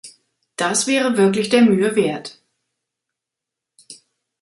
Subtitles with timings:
[0.55, 2.41] Das wäre wirklich der Mühe wert.